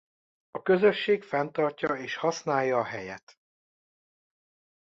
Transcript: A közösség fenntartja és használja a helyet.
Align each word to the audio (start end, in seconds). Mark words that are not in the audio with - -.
A 0.51 0.61
közösség 0.61 1.23
fenntartja 1.23 1.93
és 1.95 2.15
használja 2.15 2.77
a 2.77 2.83
helyet. 2.83 3.39